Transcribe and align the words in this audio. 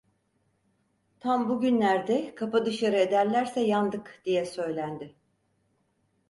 "Tam 1.19 1.49
bugünlerde 1.49 2.35
kapı 2.35 2.65
dışarı 2.65 2.95
ederlerse 2.97 3.59
yandık!" 3.61 4.21
diye 4.25 4.45
söylendi. 4.45 5.15